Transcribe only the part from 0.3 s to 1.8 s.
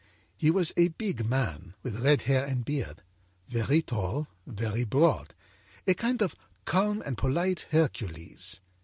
âHe was a big man,